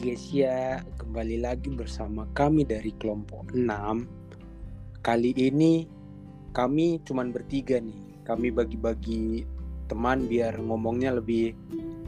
[0.00, 5.04] Gesia, kembali lagi bersama kami dari kelompok 6.
[5.04, 5.84] Kali ini
[6.56, 8.24] kami cuman bertiga nih.
[8.24, 9.44] Kami bagi-bagi
[9.92, 11.52] teman biar ngomongnya lebih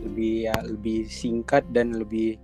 [0.09, 2.41] lebih ya lebih singkat dan lebih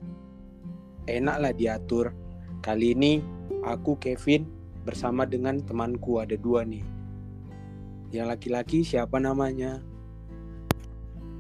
[1.09, 2.13] enak lah diatur.
[2.61, 3.25] Kali ini
[3.65, 4.45] aku Kevin
[4.85, 6.85] bersama dengan temanku ada dua nih.
[8.13, 9.81] Yang laki-laki siapa namanya?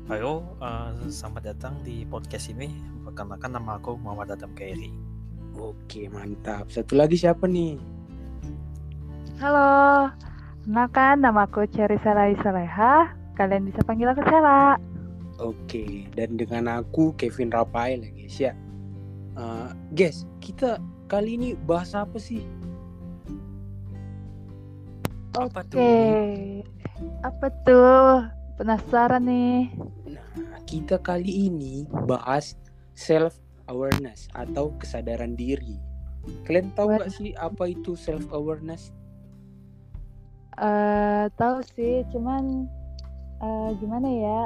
[0.09, 2.98] Halo, uh, selamat datang di podcast ini.
[3.19, 4.95] Perkenalkan nama aku Muhammad Adam Kairi.
[5.59, 6.71] Oke, mantap.
[6.71, 7.75] Satu lagi siapa nih?
[9.43, 10.07] Halo,
[10.63, 13.11] kenalkan nama aku Cherry Salai Saleha.
[13.35, 14.79] Kalian bisa panggil aku Sela.
[15.43, 18.53] Oke, dan dengan aku Kevin Rafael ya guys ya.
[19.35, 20.79] Uh, guys, kita
[21.11, 22.47] kali ini bahas apa sih?
[25.35, 25.91] Apa Oke, tuh?
[27.27, 28.31] apa tuh?
[28.62, 29.75] Penasaran nih.
[30.07, 32.55] Nah, kita kali ini bahas
[32.99, 33.39] self
[33.71, 35.79] awareness atau kesadaran diri.
[36.43, 38.91] Kalian tahu nggak sih apa itu self awareness?
[40.59, 42.67] Eh, tahu sih, cuman
[43.39, 44.41] eh, gimana ya?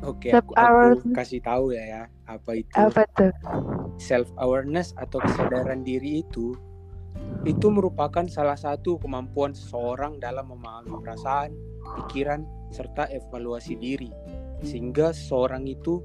[0.00, 3.32] Oke, Self aku, kasih tahu ya ya apa itu Apa tuh?
[4.00, 6.56] self awareness atau kesadaran diri itu
[7.44, 11.52] itu merupakan salah satu kemampuan seseorang dalam memahami perasaan,
[12.00, 14.08] pikiran, serta evaluasi diri.
[14.64, 16.00] Sehingga seseorang itu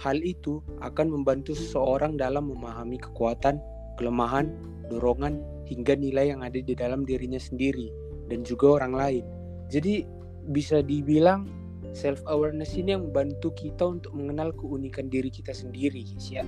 [0.00, 3.60] hal itu akan membantu seseorang dalam memahami kekuatan,
[3.96, 4.52] kelemahan,
[4.92, 7.90] dorongan hingga nilai yang ada di dalam dirinya sendiri
[8.28, 9.24] dan juga orang lain.
[9.72, 10.06] Jadi
[10.52, 11.48] bisa dibilang
[11.96, 16.44] self awareness ini yang membantu kita untuk mengenal keunikan diri kita sendiri, guys ya.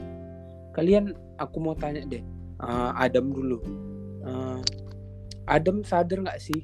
[0.76, 2.22] Kalian aku mau tanya deh,
[2.62, 3.58] uh, Adam dulu.
[4.22, 4.60] Uh,
[5.48, 6.60] Adam sadar nggak sih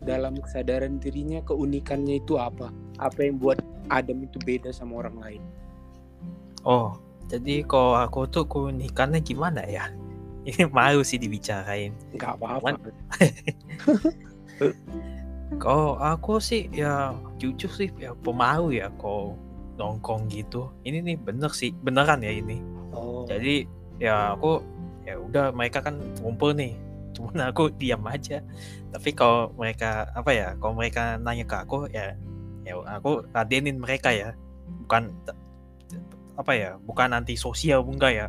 [0.00, 2.72] dalam kesadaran dirinya keunikannya itu apa?
[2.96, 3.60] Apa yang buat
[3.92, 5.42] Adam itu beda sama orang lain?
[6.66, 9.90] Oh, jadi kalau aku tuh keunikannya gimana ya?
[10.48, 11.90] Ini malu sih dibicarain.
[12.14, 12.78] Nggak apa-apa.
[15.62, 19.38] Kalau aku sih ya jujur sih ya pemalu ya kalau
[19.78, 20.74] nongkrong gitu.
[20.82, 22.58] Ini nih bener sih, beneran ya ini.
[22.90, 23.68] Oh, Jadi
[24.02, 24.60] ya aku
[25.06, 26.74] ya udah mereka kan ngumpul nih.
[27.14, 28.42] Cuman aku diam aja.
[28.90, 30.48] Tapi kalau mereka apa ya?
[30.58, 32.18] Kalau mereka nanya ke aku ya
[32.66, 34.34] ya aku ladenin mereka ya.
[34.84, 35.14] Bukan
[36.36, 36.70] apa ya?
[36.78, 38.26] Bukan anti sosial enggak ya.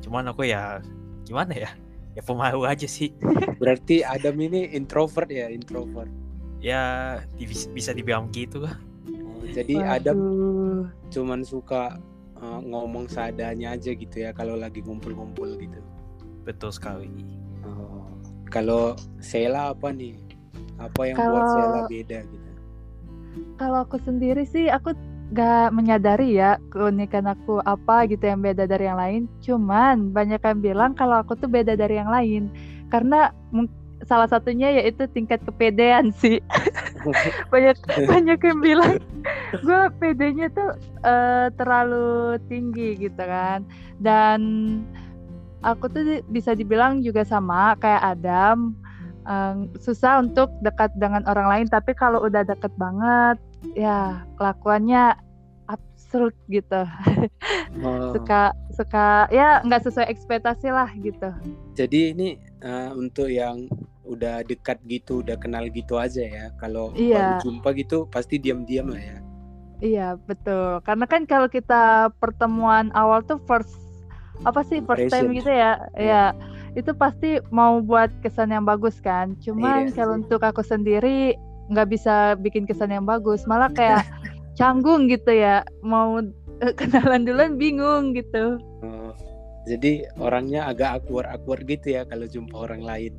[0.00, 0.78] Cuman aku ya
[1.26, 1.70] gimana ya?
[2.14, 3.14] Ya pemalu aja sih.
[3.60, 6.10] berarti Adam ini introvert ya, introvert.
[6.58, 8.74] Ya di- bisa dibilang gitu lah.
[9.10, 10.18] Oh, jadi Adam
[11.08, 11.96] cuman suka
[12.36, 15.80] uh, ngomong seadanya aja gitu ya kalau lagi ngumpul-ngumpul gitu.
[16.44, 17.08] Betul sekali.
[17.64, 18.10] Oh,
[18.50, 20.16] kalau Sela apa nih?
[20.80, 22.48] Apa yang buat Kalau- Sela beda gitu?
[23.56, 24.90] Kalau aku sendiri sih, aku
[25.30, 29.22] gak menyadari ya keunikan aku apa gitu yang beda dari yang lain.
[29.40, 32.50] Cuman banyak yang bilang kalau aku tuh beda dari yang lain.
[32.90, 33.30] Karena
[34.02, 36.42] salah satunya yaitu tingkat kepedean sih.
[37.52, 37.76] banyak
[38.08, 38.96] banyak yang bilang
[39.66, 40.74] gue pedenya tuh
[41.04, 43.62] eh, terlalu tinggi gitu kan.
[44.02, 44.40] Dan
[45.62, 48.74] aku tuh di- bisa dibilang juga sama kayak Adam.
[49.20, 53.36] eh, susah untuk dekat dengan orang lain tapi kalau udah deket banget
[53.74, 55.16] ya kelakuannya
[55.66, 56.82] absurd gitu.
[57.80, 61.30] Oh, suka suka ya nggak sesuai ekspektasi lah gitu.
[61.78, 62.28] Jadi ini
[62.60, 63.70] uh, untuk yang
[64.02, 66.50] udah dekat gitu, udah kenal gitu aja ya.
[66.58, 67.16] Kalau Iya.
[67.16, 69.18] baru jumpa gitu pasti diam-diam lah ya.
[69.80, 70.82] iya betul.
[70.84, 73.72] Karena kan kalau kita pertemuan awal tuh first
[74.44, 75.80] apa sih first time gitu ya?
[75.96, 76.34] Iya.
[76.36, 76.36] ya
[76.76, 79.38] itu pasti mau buat kesan yang bagus kan?
[79.40, 79.94] Cuman Iya.
[79.96, 81.32] kalau untuk aku sendiri
[81.70, 84.02] nggak bisa bikin kesan yang bagus malah kayak
[84.58, 86.18] canggung gitu ya mau
[86.60, 89.12] eh, kenalan duluan bingung gitu Oh,
[89.68, 93.12] jadi orangnya agak awkward-awkward gitu ya kalau jumpa orang lain.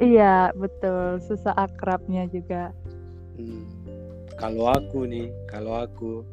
[0.00, 1.20] Iya, betul.
[1.20, 2.72] Susah akrabnya juga.
[3.36, 3.68] Hmm.
[4.40, 6.24] Kalau aku nih, kalau aku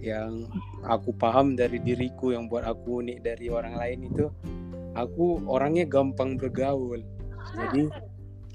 [0.00, 0.48] yang
[0.84, 4.26] aku paham dari diriku yang buat aku unik dari orang lain itu,
[4.96, 7.04] aku orangnya gampang bergaul.
[7.54, 7.92] Jadi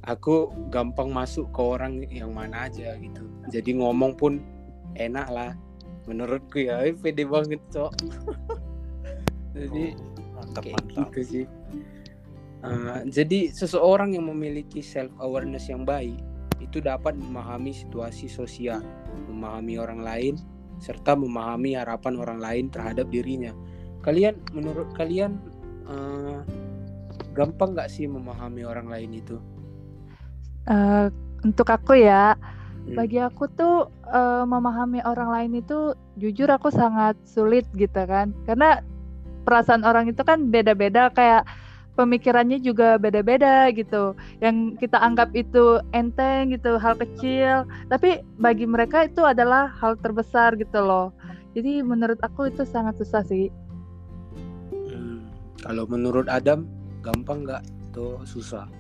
[0.10, 3.22] aku gampang masuk ke orang yang mana aja gitu.
[3.54, 4.42] Jadi ngomong pun
[4.98, 5.52] enak lah.
[6.10, 7.94] Menurutku ya, pede banget cok.
[9.58, 9.94] Jadi
[10.34, 11.08] Mantap kayak mantap.
[11.14, 11.46] gitu sih.
[12.60, 16.20] Uh, jadi seseorang yang memiliki self awareness yang baik
[16.60, 18.84] itu dapat memahami situasi sosial,
[19.32, 20.34] memahami orang lain,
[20.84, 23.56] serta memahami harapan orang lain terhadap dirinya.
[24.04, 25.40] Kalian, menurut kalian,
[25.88, 26.44] uh,
[27.32, 29.40] gampang nggak sih memahami orang lain itu?
[30.68, 31.08] Eh,
[31.46, 32.36] untuk aku ya,
[32.90, 32.96] Hmm.
[32.96, 38.34] bagi aku tuh eh, memahami orang lain itu jujur aku sangat sulit gitu kan.
[38.50, 38.82] Karena
[39.46, 41.46] perasaan orang itu kan beda-beda kayak
[41.94, 44.16] pemikirannya juga beda-beda gitu.
[44.40, 50.56] Yang kita anggap itu enteng gitu, hal kecil, tapi bagi mereka itu adalah hal terbesar
[50.56, 51.12] gitu loh.
[51.54, 53.52] Jadi menurut aku itu sangat susah sih.
[54.72, 55.28] Hmm,
[55.60, 56.64] Kalau menurut Adam,
[57.04, 57.64] gampang nggak?
[57.92, 58.79] Tuh susah.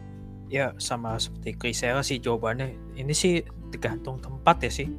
[0.49, 2.73] Ya sama seperti Krisela sih jawabannya.
[2.97, 4.89] Ini sih tergantung tempat ya sih.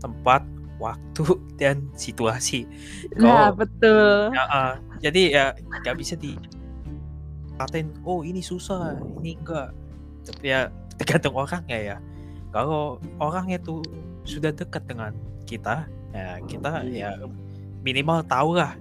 [0.00, 0.46] Tempat,
[0.80, 1.24] waktu
[1.60, 2.64] dan situasi.
[3.20, 4.32] Nah, betul.
[4.32, 4.74] ya, ah,
[5.04, 5.44] jadi ya
[5.84, 6.34] nggak bisa di
[7.60, 9.76] katain oh ini susah, ini enggak.
[10.24, 11.96] Tapi ya tergantung orangnya ya.
[12.50, 13.84] Kalau orangnya tuh
[14.24, 15.12] sudah dekat dengan
[15.44, 15.86] kita,
[16.16, 17.20] ya kita ya
[17.84, 18.74] minimal tahu lah.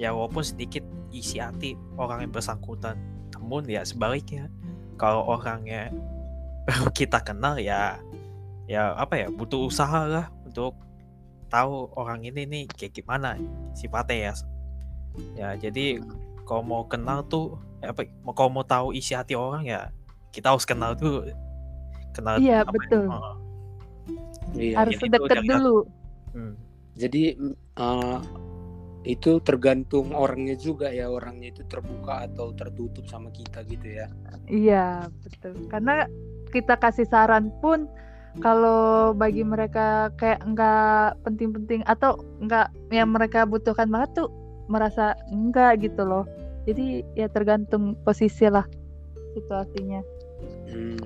[0.00, 0.82] Ya walaupun sedikit
[1.12, 2.96] isi hati orang yang bersangkutan.
[3.36, 4.48] Namun ya sebaliknya
[5.00, 5.88] kalau orangnya
[6.66, 7.96] baru kita kenal ya
[8.68, 10.76] ya apa ya butuh usaha lah untuk
[11.48, 13.40] tahu orang ini nih kayak gimana
[13.72, 14.32] sifatnya ya
[15.32, 16.04] ya jadi
[16.44, 19.88] kalau mau kenal tuh ya apa mau kalau mau tahu isi hati orang ya
[20.28, 21.24] kita harus kenal tuh
[22.12, 23.04] kenal Iya, apa ya, betul.
[23.08, 23.36] oh,
[24.56, 24.74] Iya.
[24.80, 25.76] Harus deket dari dulu.
[26.32, 26.52] hmm,
[26.96, 27.22] Jadi
[27.78, 28.18] eh,
[29.08, 34.06] itu tergantung orangnya juga ya orangnya itu terbuka atau tertutup sama kita gitu ya.
[34.44, 35.56] Iya, betul.
[35.72, 36.04] Karena
[36.52, 37.88] kita kasih saran pun
[38.44, 44.28] kalau bagi mereka kayak nggak penting-penting atau nggak yang mereka butuhkan banget tuh
[44.68, 46.28] merasa enggak gitu loh.
[46.68, 48.68] Jadi ya tergantung posisi lah
[49.32, 50.04] situasinya.
[50.68, 51.00] Hmm.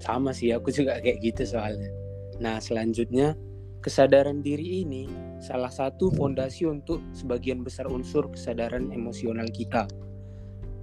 [0.00, 1.92] Sama sih aku juga kayak gitu soalnya.
[2.40, 3.36] Nah selanjutnya
[3.84, 9.90] kesadaran diri ini salah satu fondasi untuk sebagian besar unsur kesadaran emosional kita.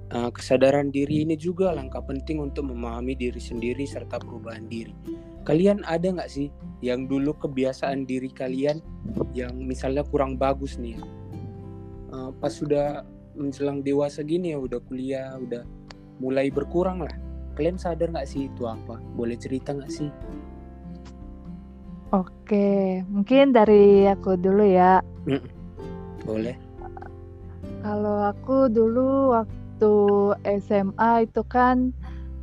[0.09, 4.91] Eh, kesadaran diri ini juga langkah penting untuk memahami diri sendiri serta perubahan diri.
[5.47, 6.51] Kalian ada nggak sih
[6.83, 8.83] yang dulu kebiasaan diri kalian
[9.31, 10.99] yang misalnya kurang bagus nih?
[12.09, 13.07] Eh, pas sudah
[13.39, 15.63] menjelang dewasa gini ya udah kuliah udah
[16.19, 17.15] mulai berkurang lah.
[17.55, 18.99] Kalian sadar nggak sih itu apa?
[19.15, 20.09] Boleh cerita nggak sih?
[22.09, 24.97] Oke, mungkin dari aku dulu ya.
[26.25, 26.57] Boleh.
[27.85, 29.93] Kalau aku dulu waktu
[30.65, 31.93] SMA itu kan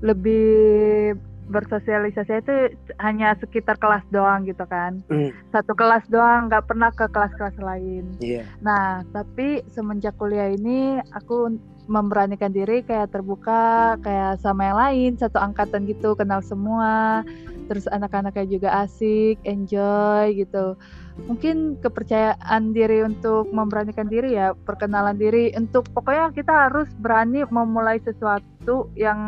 [0.07, 2.55] lebih bersosialisasi itu
[2.99, 5.03] hanya sekitar kelas doang gitu kan.
[5.11, 5.31] Hmm.
[5.55, 8.05] Satu kelas doang, nggak pernah ke kelas-kelas lain.
[8.19, 8.43] Iya.
[8.63, 11.55] Nah, tapi semenjak kuliah ini aku
[11.87, 17.23] memberanikan diri kayak terbuka kayak sama yang lain, satu angkatan gitu, kenal semua.
[17.67, 20.79] Terus anak-anaknya juga asik, enjoy gitu.
[21.27, 27.99] Mungkin kepercayaan diri untuk memberanikan diri ya, perkenalan diri untuk pokoknya kita harus berani memulai
[28.05, 29.19] sesuatu yang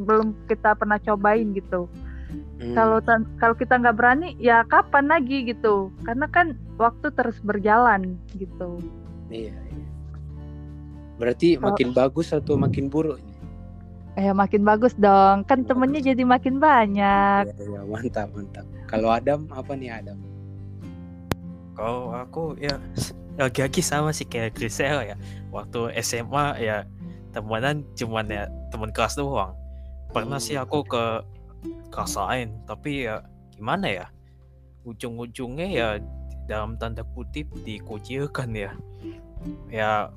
[0.00, 1.90] belum kita pernah cobain gitu.
[2.60, 2.76] Hmm.
[2.76, 5.90] Kalau tan- kalau kita nggak berani, ya kapan lagi gitu?
[6.06, 8.78] Karena kan waktu terus berjalan gitu.
[9.28, 9.56] Iya.
[9.56, 9.89] iya.
[11.20, 13.20] Berarti Kalau- makin bagus atau makin buruk?
[14.16, 17.44] Eh makin bagus dong, kan temennya jadi makin banyak.
[17.46, 18.64] Iya, iya, mantap mantap.
[18.88, 20.18] Kalau Adam apa nih Adam?
[21.80, 22.76] kalau aku ya
[23.40, 25.16] lagi-lagi sama sih kayak Grisel ya
[25.48, 26.84] waktu SMA ya
[27.32, 29.56] temenan cuman ya teman kelas doang
[30.12, 31.24] pernah sih aku ke
[31.88, 33.24] kelas lain tapi ya
[33.56, 34.06] gimana ya
[34.84, 35.88] ujung-ujungnya ya
[36.44, 38.76] dalam tanda kutip dikucilkan ya
[39.72, 40.12] ya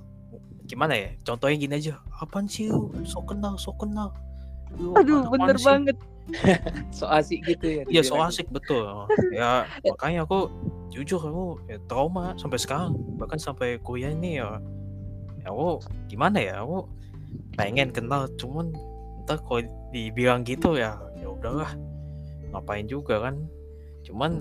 [0.65, 1.10] gimana ya?
[1.24, 2.00] Contohnya gini aja.
[2.20, 4.12] Apaan sih lu sok kenal sok kenal.
[4.75, 5.98] Lu Aduh, bener sih?" banget.
[6.96, 7.84] So asik gitu ya?
[7.91, 8.88] Iya so asik betul.
[9.36, 10.48] ya makanya aku
[10.88, 12.96] jujur aku ya, trauma sampai sekarang.
[13.20, 14.63] Bahkan sampai kuliah ini ya.
[15.43, 16.63] Ya aku gimana ya?
[16.63, 16.88] Aku
[17.60, 18.72] pengen kenal cuman
[19.20, 21.75] entah kalau dibilang gitu ya ya udahlah.
[22.55, 23.43] Ngapain juga kan?
[24.08, 24.39] Cuman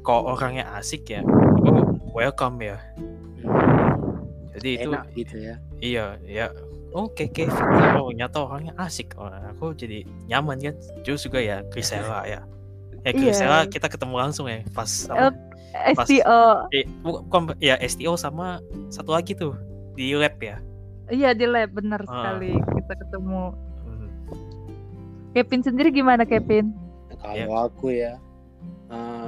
[0.00, 2.80] kalau orangnya asik ya aku welcome ya
[4.52, 5.54] jadi itu Enak gitu ya.
[5.78, 6.46] iya ya
[6.90, 7.62] oke Kevin
[7.96, 12.40] oh nyata orangnya asik oh, aku jadi nyaman kan terus juga ya Grisela ya
[13.00, 13.30] eh Iya.
[13.30, 15.30] Grisela kita ketemu langsung ya pas apa,
[15.94, 16.42] Pas- STO.
[16.70, 19.54] eh, bu- bukan ya STO sama satu lagi tuh
[19.94, 20.58] di lab ya
[21.06, 22.06] Iya di lab bener Ah.
[22.06, 23.50] sekali kita ketemu.
[23.80, 24.08] Hmm,
[25.32, 26.70] Kevin sendiri gimana Kevin?
[27.18, 28.14] Kalau aku ya,
[28.88, 29.19] eh,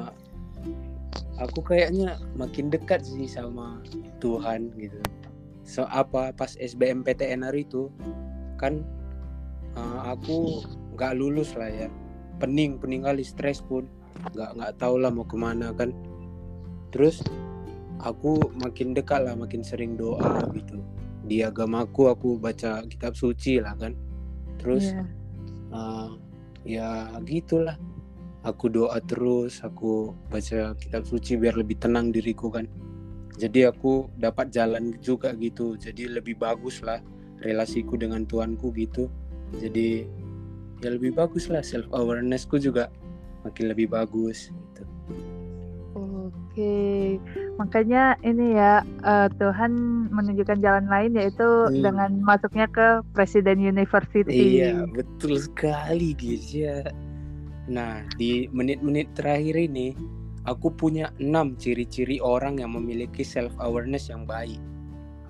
[1.42, 3.82] aku kayaknya makin dekat sih sama
[4.22, 4.98] Tuhan gitu.
[5.62, 7.90] So apa pas SBMPTN hari itu
[8.58, 8.82] kan
[9.74, 10.62] eh, aku
[10.94, 11.88] nggak lulus lah ya,
[12.38, 13.86] pening pening kali stres pun
[14.34, 15.90] nggak nggak tahu lah mau ke mana kan.
[16.92, 17.24] Terus
[18.02, 20.82] aku makin dekat lah, makin sering doa gitu.
[21.24, 23.94] Di agamaku aku baca kitab suci lah kan.
[24.60, 25.04] Terus Iya.
[25.72, 26.12] Ah,
[26.68, 27.80] ya gitulah
[28.42, 32.66] aku doa terus aku baca kitab suci biar lebih tenang diriku kan
[33.38, 37.00] jadi aku dapat jalan juga gitu jadi lebih bagus lah
[37.42, 39.06] relasiku dengan tuanku gitu
[39.58, 40.06] jadi
[40.82, 42.90] ya lebih bagus lah self awarenessku juga
[43.46, 44.82] makin lebih bagus gitu
[46.52, 47.16] Oke,
[47.56, 49.72] makanya ini ya eh, Tuhan
[50.12, 51.80] menunjukkan jalan lain yaitu Hmm.
[51.80, 54.60] dengan masuknya ke Presiden University.
[54.60, 56.84] Iya, betul sekali guys ya.
[57.70, 59.94] Nah, di menit-menit terakhir ini
[60.42, 64.58] aku punya enam ciri-ciri orang yang memiliki self awareness yang baik.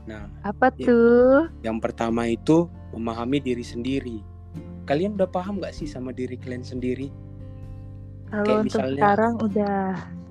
[0.08, 0.86] Nah, Apa Iya.
[0.88, 1.40] tuh?
[1.62, 4.18] yang pertama itu memahami diri sendiri.
[4.88, 7.12] Kalian udah paham gak sih sama diri kalian sendiri?
[8.26, 9.78] Kalau Kayak untuk misalnya- sekarang udah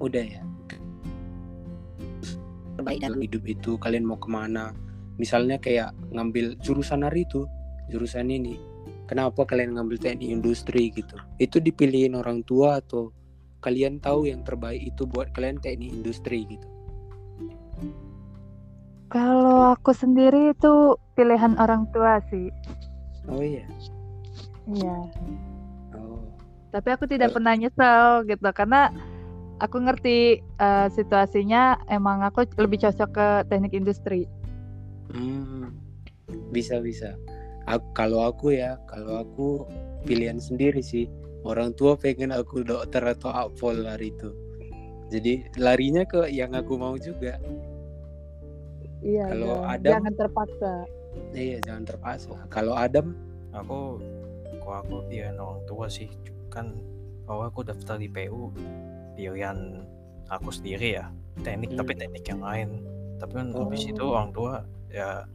[0.01, 0.41] Udah ya.
[2.74, 4.74] Terbaik dalam hidup itu kalian mau ke mana?
[5.22, 7.46] Misalnya kayak ngambil jurusan hari itu,
[7.93, 8.58] jurusan ini.
[9.12, 11.20] Kenapa kalian ngambil teknik industri gitu?
[11.36, 13.12] Itu dipilihin orang tua atau
[13.60, 16.68] kalian tahu yang terbaik itu buat kalian teknik industri gitu?
[19.12, 22.48] kalau aku sendiri itu pilihan orang tua sih.
[23.27, 23.68] Oh iya.
[24.72, 24.98] Iya.
[26.00, 26.24] Oh.
[26.72, 28.88] Tapi aku tidak Kalau- pernah nyesel gitu karena
[29.60, 34.32] aku ngerti eh, situasinya emang aku lebih cocok ke teknik industri.
[35.12, 35.75] Hmm,
[36.56, 37.20] bisa bisa.
[37.71, 39.47] Aku, kalau aku ya, kalau aku
[40.03, 41.07] pilihan sendiri sih.
[41.41, 44.29] Orang tua pengen aku dokter atau apol hari itu.
[45.09, 47.39] Jadi larinya ke yang aku mau juga.
[49.01, 49.25] Iya.
[49.27, 49.63] Kalau dong.
[49.65, 50.71] Adam- jangan terpaksa.
[51.33, 52.35] Iya, jangan terpaksa.
[52.47, 53.17] Kalau Adam,
[53.51, 53.97] aku
[54.61, 56.07] kok aku pilihan orang tua sih
[56.47, 56.77] kan
[57.25, 58.53] kalau aku daftar di PU
[59.15, 59.81] pilihan
[60.29, 61.09] aku sendiri ya
[61.41, 62.01] teknik tapi Hmm.
[62.05, 62.69] teknik yang lain
[63.17, 64.13] tapi kan habis itu Oh.
[64.13, 65.25] orang tua ya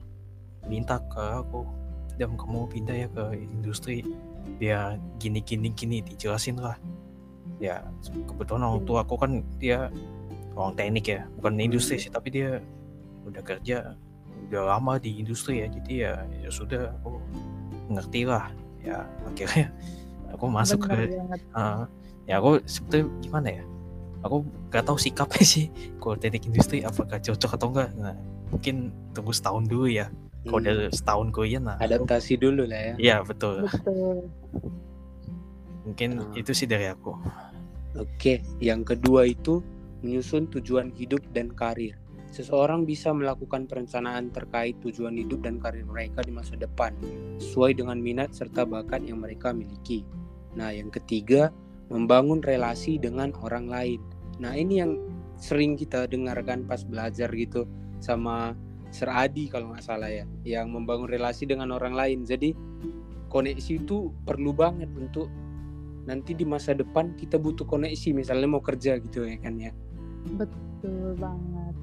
[0.62, 1.66] minta ke aku
[2.16, 4.04] dan kamu pindah ya ke industri.
[4.56, 6.76] Biar gini gini gini dijelasin lah.
[7.60, 9.88] Ya kebetulan orang tua aku kan dia
[10.56, 12.60] orang teknik ya bukan industri sih tapi dia
[13.28, 13.96] udah kerja
[14.48, 15.68] udah lama di industri ya.
[15.68, 17.20] Jadi ya ya sudah aku
[17.92, 18.48] ngerti lah.
[18.80, 19.72] Ya akhirnya
[20.32, 21.40] aku masuk Bener ke banget.
[21.52, 21.84] Ah,
[22.24, 23.64] ya aku sebetulnya gimana ya?
[24.24, 24.42] Aku
[24.72, 25.70] gak tahu sikapnya sih
[26.02, 28.16] kalau teknik industri apakah cocok atau enggak nah
[28.50, 30.10] mungkin tunggu setahun dulu ya
[30.46, 32.94] kalau hmm, udah setahun kuliah nah aku- adaptasi dulu lah ya.
[32.96, 34.30] iya betul Betul.
[35.82, 36.32] mungkin Ah.
[36.34, 37.14] itu sih dari aku
[37.96, 39.64] Oke, yang kedua itu
[40.04, 41.96] menyusun tujuan hidup dan karir.
[42.28, 46.92] Seseorang bisa melakukan perencanaan terkait tujuan hidup dan karir mereka di masa depan,
[47.40, 50.04] sesuai dengan minat serta bakat yang mereka miliki.
[50.52, 51.48] Nah, yang ketiga,
[51.88, 54.04] membangun relasi dengan orang lain.
[54.36, 55.00] Nah, ini yang
[55.40, 57.64] sering kita dengarkan pas belajar gitu
[57.96, 58.52] sama
[58.96, 62.24] Sir Adi kalau nggak salah ya, yang membangun relasi dengan orang lain.
[62.24, 62.56] Jadi
[63.28, 65.28] koneksi itu perlu banget untuk
[66.06, 69.74] nanti di masa depan kita butuh koneksi misalnya mau kerja gitu ya kan ya
[70.38, 71.74] Betul banget.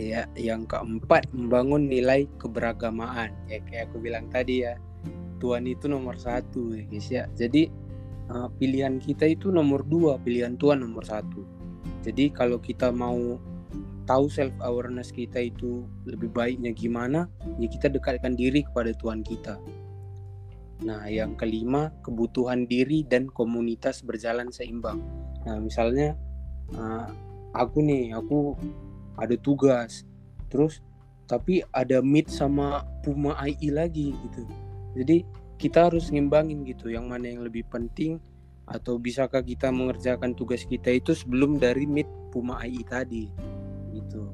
[0.00, 4.80] ya yang keempat membangun nilai keberagamaan ya kayak aku bilang tadi ya
[5.40, 7.68] Tuhan itu nomor satu ya guys ya jadi
[8.32, 11.44] eh, pilihan kita itu nomor dua pilihan Tuhan nomor satu
[12.00, 13.36] jadi kalau kita mau
[14.06, 17.26] tahu self awareness kita itu lebih baiknya gimana
[17.58, 19.58] ya kita dekatkan diri kepada Tuhan kita
[20.84, 25.00] Nah, yang kelima, kebutuhan diri dan komunitas berjalan seimbang.
[25.48, 26.12] Nah, misalnya
[26.76, 27.08] uh,
[27.56, 28.52] aku nih, aku
[29.16, 30.04] ada tugas,
[30.52, 30.84] terus
[31.24, 34.44] tapi ada meet sama Puma AI lagi gitu.
[35.00, 35.24] Jadi
[35.56, 38.20] kita harus ngimbangin gitu, yang mana yang lebih penting
[38.68, 43.30] atau bisakah kita mengerjakan tugas kita itu sebelum dari meet Puma AI tadi
[43.96, 44.28] gitu.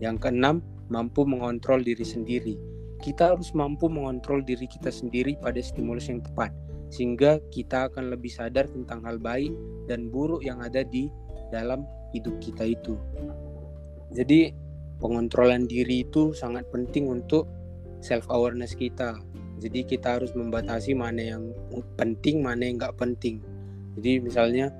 [0.00, 2.56] Yang keenam, mampu mengontrol diri sendiri
[2.98, 6.50] kita harus mampu mengontrol diri kita sendiri pada stimulus yang tepat
[6.90, 9.54] sehingga kita akan lebih sadar tentang hal baik
[9.86, 11.06] dan buruk yang ada di
[11.54, 12.98] dalam hidup kita itu.
[14.10, 14.50] Jadi
[14.98, 17.46] pengontrolan diri itu sangat penting untuk
[18.00, 19.20] self awareness kita.
[19.58, 21.50] Jadi kita harus membatasi mana yang
[21.98, 23.42] penting, mana yang nggak penting.
[23.98, 24.72] Jadi misalnya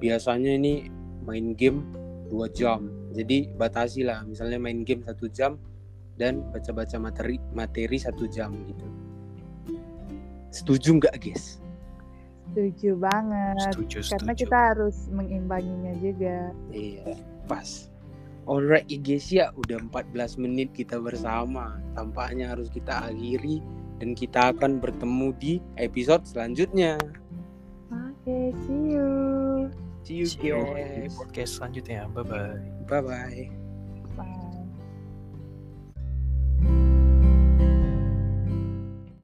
[0.00, 0.88] biasanya ini
[1.22, 1.84] main game
[2.32, 2.88] dua jam.
[3.14, 5.54] Jadi batasi lah, misalnya main game satu jam,
[6.18, 8.86] dan baca-baca materi materi satu jam gitu.
[10.50, 11.58] Setuju nggak guys?
[12.50, 13.58] Setuju banget.
[13.70, 16.54] setuju Karena setuju kita harus mengimbanginya juga.
[16.70, 17.18] Iya,
[17.50, 17.90] pas.
[18.44, 21.80] Alright guys ya, udah 14 menit kita bersama.
[21.96, 23.58] Tampaknya harus kita akhiri
[23.98, 27.00] dan kita akan bertemu di episode selanjutnya.
[27.90, 29.23] Oke, see you.
[30.04, 31.16] See you See you di guys.
[31.16, 33.63] podcast selanjutnya bye bye Bye bye.